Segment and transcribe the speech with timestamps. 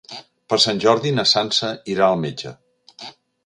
[0.53, 2.59] Per Sant Jordi na Sança irà al metge.